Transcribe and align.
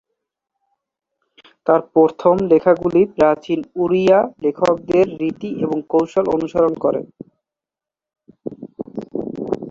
তার 1.67 1.81
প্রথম 1.93 2.35
লেখাগুলি 2.51 3.01
প্রাচীন 3.15 3.59
ওড়িয়া 3.75 4.19
লেখকদের 4.43 5.05
রীতি 5.21 5.49
এবং 5.65 5.77
কৌশল 5.91 6.25
অনুসরণ 6.35 6.73
করে। 6.83 7.01